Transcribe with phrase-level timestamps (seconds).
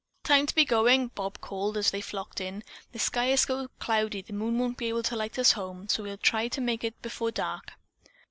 [0.23, 2.63] "Time to be going!" Bob called as they flocked in.
[2.91, 6.01] "The sky is so cloudy, the moon won't be able to light us home, so
[6.01, 7.73] we'll try to make it before dark."